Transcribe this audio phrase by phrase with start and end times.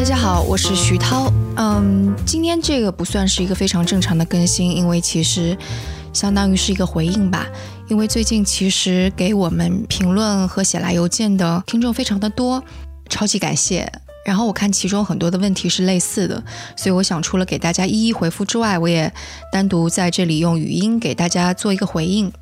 [0.00, 1.30] 大家好，我是徐涛。
[1.56, 5.54] 嗯，今天这个不算是一个非常正常的更新，因为其实
[6.10, 7.46] 相当于是一个回应吧。
[7.86, 12.64] 因为最近其实给我们评论和写来邮件的听众非常的多，
[13.10, 13.92] 超级感谢。
[14.24, 16.42] 然后我看其中很多的问题是类似的，
[16.76, 19.12] 所以我想除了给大家一一回复之外，我也
[19.52, 22.32] 单独在这里用语音给大家做一个回应。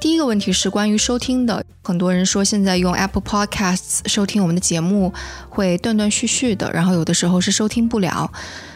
[0.00, 5.12] 第一个问题是关于收听的，很多人说现在用 Apple Podcasts 收听我们的节目
[5.48, 8.30] 会断断续续的，然后有的时候是收听不了。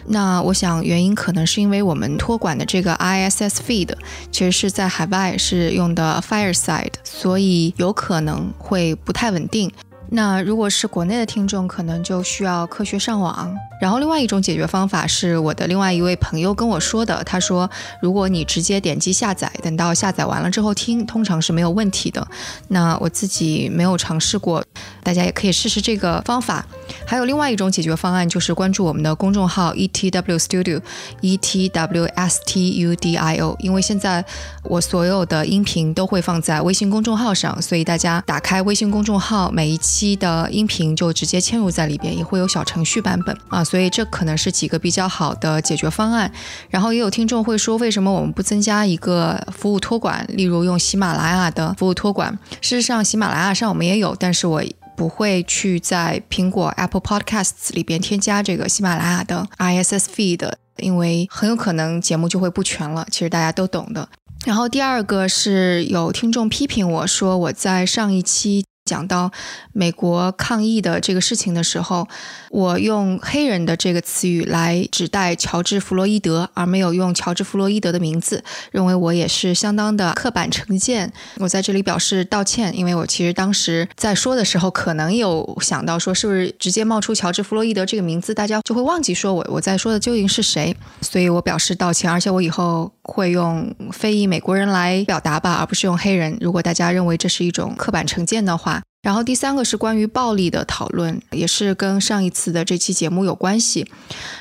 [0.06, 3.95] 那我想原因可能是因为我们托管的这个 ISS feed
[4.32, 9.71] 其实是在海外是用的 Fireside，所以有可能会不太稳定。
[10.11, 13.53] 那如果是国内的听众，可能就需要科学上网。
[13.81, 17.69] 然后另外一种解决方法是我的另外一位朋友跟我说的，他说
[18.01, 22.27] 如果你直接点击下载，等到下载完了之后听，通常是没有问题的。
[22.69, 24.65] 那我自己没有尝试过，
[25.03, 26.65] 大家也可以试试这个方法。
[27.07, 34.24] 还有另外一种解决方案就是关注我们的公众号 ETW Studio，E T W S T U D I O，因为现在
[34.63, 43.63] 我所有的音频都会放在微信公众号上，所以大家打开微信公众号，每一期的音频就直接嵌入在里边，也会有小程序版本啊。
[43.65, 46.30] 所以这可能是几个比较好的解决方案。
[46.71, 52.38] 然后也有听众会说，为什么我们不增加一个服务托管，例如用喜马拉雅的服务托管？
[52.61, 54.63] 事实上，喜马拉雅上我们也有，但是我
[54.96, 63.06] 不会去在苹果 Apple Podcasts 里边添加这个喜马拉雅的 ISS feed，因为很有可能节目就会不全了。
[63.10, 64.09] 其实大家都懂的。
[64.44, 68.65] 然后第二个是有听众批评我说，我在上一期。
[68.84, 69.32] 讲到
[69.72, 72.06] 美国抗议的这个事情的时候，
[72.50, 81.10] 我用黑人的这个词语来指代乔治·弗洛伊德，而没有用乔治·弗洛伊德的名字，认为我也是相当的刻板成见。
[81.38, 96.37] 我在这里表示道歉，因为我其实当时在说的时候，可能有想到说是不是直接冒出乔治·弗洛伊德这个名字，大家就会忘记说我我在说的究竟是谁，所以我表示道歉，而且我以后会用非裔美国人来表达吧，而不是用黑人。
[96.39, 98.74] 如果大家认为这是一种刻板成见的话。
[99.04, 103.87] 然后第三个是关于暴力的讨论，也是跟上一次的这期节目有关系，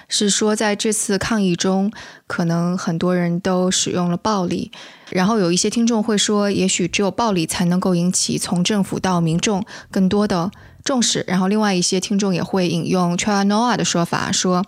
[0.08, 1.92] 是说在这次抗议中，
[2.28, 4.72] 可能很多人都使用了暴力，
[5.10, 10.50] 然后有一些听众会说，也许只有暴力才能够引起从政府到民众更多的。
[10.84, 14.66] 重视，然后另外一些听众也会引用 c h a r n o a 的说法，说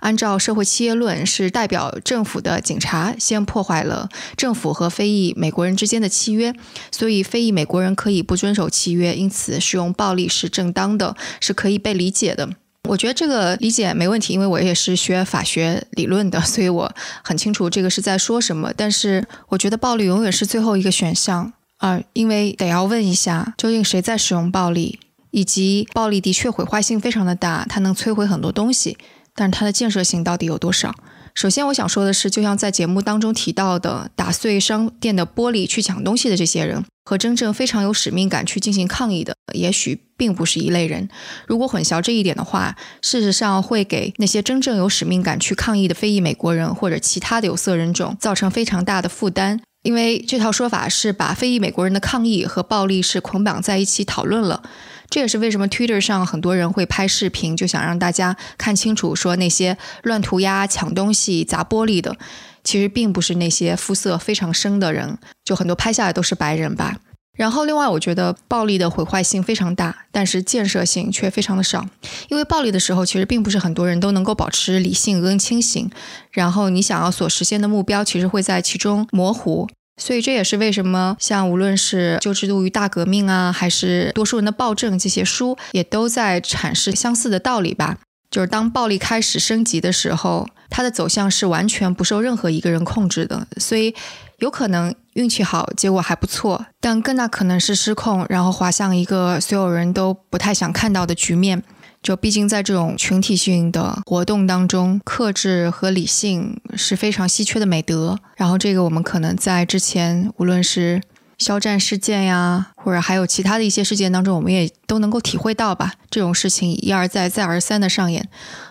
[0.00, 6.54] 按照社会契约论，是代表政府的警察先破坏了政府和非裔美国人之间的契约，
[6.92, 12.48] 所以非裔美国人可以不遵守契约，因此使用暴力是正当的，是可以被理解的。
[12.88, 16.94] 我觉得这个理解没问题，因为我也是学法学理论的，所以我
[17.24, 18.72] 很清楚这个是在说什么。
[18.76, 25.00] 但是我觉得暴力永远是最后一个选项啊，因为得要问一下，究竟谁在使用暴力？
[25.30, 28.96] 以及暴力的确毁坏性非常的大，它能摧毁很多东西，
[29.34, 30.94] 但是它的建设性到底有多少？
[31.34, 41.06] 首先，我想说的是，就像在节目当中提到的，打碎商店的玻璃去抢东西的这些人，和真正非常有使命感去进行抗议的，也许并不是一类人。
[41.46, 54.62] 如果混淆这一点的话，事实上会给那些真正有使命感去抗议的非裔美国人或者其他的有色人种造成非常大的负担，因为这套说法是把非裔美国人的抗议和暴力是捆绑在一起讨论了。
[55.08, 62.16] 这也是为什么 Twitter 上很多人会拍视频，就想让大家看清楚，说那些乱涂鸦、抢东西、砸玻璃的，
[62.64, 66.96] 其实并不是那些肤色非常深的人，就很多拍下来都是白人吧。
[67.36, 71.86] 然后，另外我觉得暴力的毁坏性非常大，但是建设性却非常的少，
[72.28, 75.90] 因为暴力的时候，其实并不是很多人都能够保持理性跟清醒，
[76.30, 79.68] 然后你想要所实现的目标，其实会在其中模糊。
[79.96, 87.98] 所以这也是为什么，像无论是《旧制度与大革命》啊，还是《多数人的暴政》这些书，也都在阐释相似的道理吧。
[88.30, 93.46] 就是当暴力开始升级的时候，它的走向是完全不受任何一个人控制的。
[93.56, 93.94] 所以
[94.38, 101.62] 有可能运气好，结果还不错，但更大可能是失控，然后滑向一个所有人都不太想看到的局面。
[102.02, 108.18] 就毕竟在这种群体性的活动当中，克制和理性是非常稀缺的美德。
[108.36, 111.02] 然后这个我们可能在之前无论是
[111.38, 115.94] 肖战事件呀，或者还有其他的一些事件当中，我们也都能够体会到吧。
[116.08, 118.28] 这种事情一而再、再而三的上演，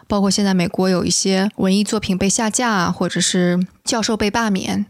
[0.07, 4.85] 包括现在美国有一些文艺作品被下架，或者是教授被罢免，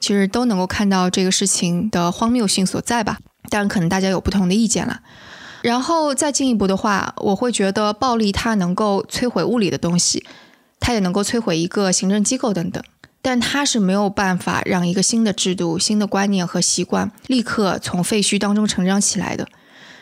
[0.00, 3.18] 其实都能够看到这个事情的荒谬性所在吧。
[3.50, 5.00] 当然，可能大家有不同的意见了。
[5.62, 10.24] 然后再进一步的话，我会觉得暴力它能够摧毁物理的东西，
[10.78, 12.82] 它也能够摧毁一个行政机构等等，
[13.20, 19.48] 但它是没有办法让一个新的制度、新的观念和习惯立刻从废墟当中成长起来的。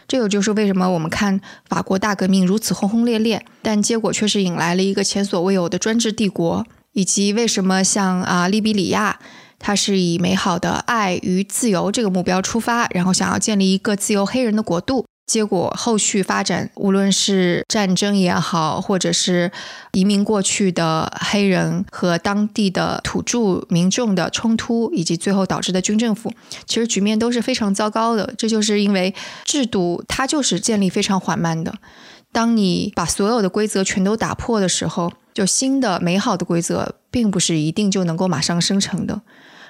[0.06, 9.18] 这个就是为什么我们看法国大革命如此轰轰烈烈，但结果却是引来了一个前所未有的专制帝国，以及为什么像啊利比里亚，
[9.58, 15.04] 它是以美好的爱与自由这个目标出发，然后想要建立一个自由黑人的国度。
[15.26, 19.50] 结果后续发展，无论是战争也好，或者是
[19.92, 26.32] 移民过去的黑人和当地的土著民众的冲突，以及最后导致的军政府，
[26.64, 28.32] 其实局面都是非常糟糕的。
[28.38, 29.12] 这就是因为
[29.44, 31.74] 制度它就是建立非常缓慢的。
[32.30, 39.22] 当你把所有的规则全都打破的时候，就新的美好的规则并不是一定就能够马上生成的。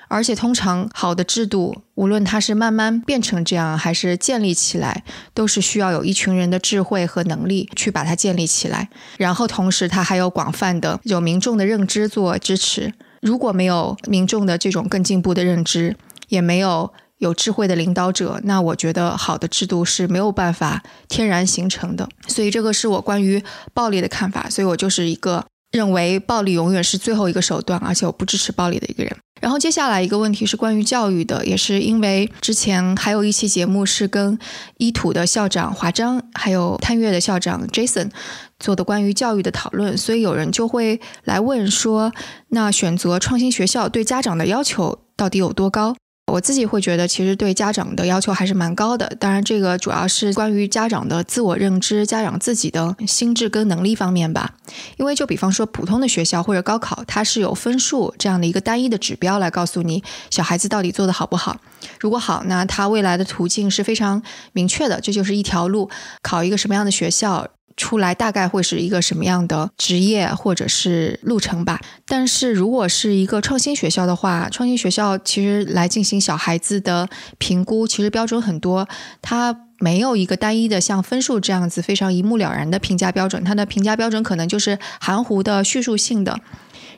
[0.09, 5.05] 而且，通常好的制度，无论它是慢慢变成这样，还是建立起来，
[5.35, 8.89] 都是需要有一群人的智慧和能力去把它建立起来。
[9.19, 12.95] 然后，同时它还有广泛的有民众的认知做支持。
[13.21, 15.97] 如果没有民众的这种更进步的认知，
[16.29, 22.09] 也没有有智慧的领导者，那我觉得好的制度是没有办法天然形成的。
[22.29, 23.43] 所以，这个是我关于
[23.75, 24.49] 暴力的看法。
[24.49, 29.17] 所以我就是一个认为暴力永远是最后一个手段，而且我不支持暴力的一个人。
[29.41, 34.39] 然后接下来一个问题是关于教育的，也是因为之前还有一期节目是跟
[34.79, 38.11] 一土的校长华章，还有探月的校长 Jason
[38.59, 42.13] 做的关于教育的讨论，所以有人就会来问说，
[42.49, 45.95] 那选择创新学校对家长的要求到底有多高？
[46.37, 49.11] 我自己会觉得，其实对家长的要求还是蛮高的。
[49.19, 54.53] 当然，这个主要是关于家长的自我认知、家长自己的心智跟能力方面吧。
[54.99, 61.57] 因为就比方说，普通的学校或者高考，它是有分数这样的一个单一的指标来告诉你小孩子到底做得好不好。
[61.99, 64.23] 如果好，那他未来的途径是非常
[64.53, 65.89] 明确的，这就是一条路，
[66.21, 67.49] 考一个什么样的学校。
[67.77, 71.81] 出来大概会是一个什么样的职业或者是路程吧。
[72.07, 77.09] 但是如果是一个创新学校的话，创新学校其实来进行小孩子的
[77.39, 78.89] 评估，其实标准很多，
[79.21, 86.41] 它没有一个单一的像分数这样子非常一目了然的评价标准，它的评价标准可能就是含糊的叙述性的，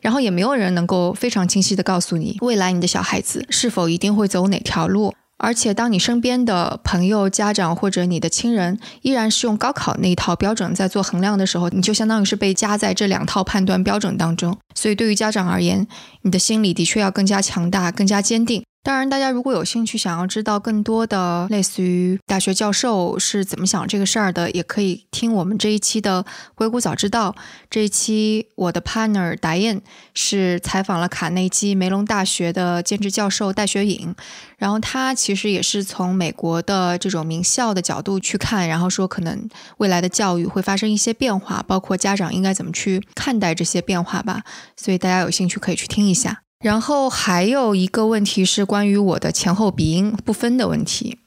[0.01, 5.13] 然后也没有人能够非常清晰的告诉你未来你的小孩子是否一定会走哪条路。
[5.39, 14.57] 而且，当你身边的朋友、家长或者你的亲人依然是用高考那一套标准在做衡量的时候，你就相当于是被夹在这两套判断标准当中。
[14.75, 15.87] 所以，对于家长而言，
[16.23, 18.65] 你的心理的确要更加强大、更加坚定。
[18.85, 27.33] 当然，大家如果有兴趣想要知道更多的类似于大学教授是怎么想这个事儿的，也可以听我们这一期的《硅谷早知道》。
[27.69, 29.83] 这一期我的 partner Diane
[30.15, 34.15] 是采访了卡内基梅隆大学的兼职教授戴学颖，
[34.57, 39.47] 然后他其实也是从美国的这种名校的角度去看，然后说可能
[39.77, 44.45] 未来的教育会发生一些变化，包括家长应该怎么去看待这些变化吧。
[44.77, 46.45] 所以大家有兴趣可以去听一下。
[46.61, 51.19] 然后还有一个问题是关于我的前后鼻音不分的问题。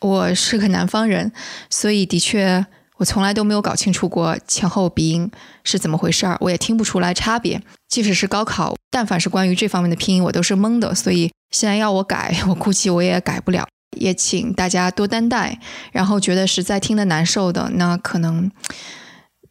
[0.00, 1.32] 我是个南方人，
[1.68, 2.66] 所以的确
[2.96, 5.30] 我从来都没有搞清楚过前后鼻音
[5.62, 7.62] 是怎么回事儿，我也听不出来差别。
[7.88, 10.94] 即使是高考，但凡是关于这方面的拼音，我都是懵的。
[10.94, 13.66] 所以现在要我改，我估计我也改不了。
[13.96, 15.60] 也请大家多担待。
[15.92, 18.50] 然后觉得实在听得难受的，那可能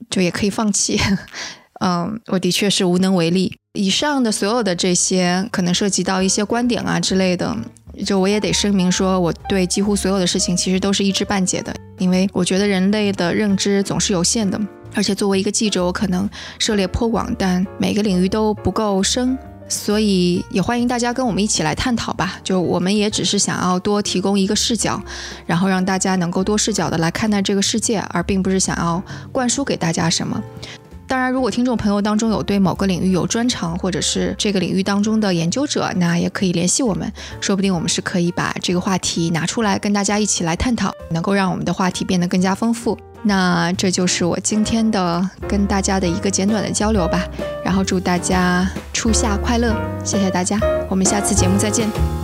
[0.10, 1.00] 就也可以放弃。
[1.80, 3.58] 嗯，我的确是无能为力。
[3.74, 7.56] 以上的所有的这些，可能涉及到一些观点啊之类的，
[8.06, 14.60] 就我也得声明说，我对几乎所有的事情其实都是一知半解的，因为我觉得人类的认知总是有限的，
[14.94, 19.38] 而且作为一个记者，我可能涉猎颇广，但每个领域都不够深，
[19.70, 22.40] 所以也欢迎大家跟我们一起来探讨吧。
[22.44, 25.02] 就我们也只是想要多提供一个视角，
[25.46, 30.44] 然后让大家能够多视角的来看待这个世界，而并不是想要灌输给大家什么。
[31.10, 37.12] 当然，如果听众朋友当中有对某个领域有专长，或者是这个领域当中的研究者，那也可以联系我们，
[37.42, 42.96] 说不定我们是可以把这个话题拿出来跟大家一起来探讨，能够让我们的话题变得更加丰富。
[43.24, 47.28] 那这就是我今天的跟大家的一个简短的交流吧。
[47.66, 49.76] 然后祝大家初夏快乐，
[50.06, 52.19] 谢谢大家，我们下次节目再见。